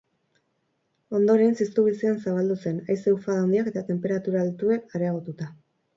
Ondoren, 1.19 1.51
ziztu 1.65 1.83
bizian 1.89 2.17
zabaldu 2.25 2.57
zen, 2.65 2.79
haize-ufada 2.89 3.39
handiak 3.45 3.69
eta 3.73 3.87
tenperatura 3.91 4.43
altuek 4.49 4.97
areagotuta. 5.01 5.53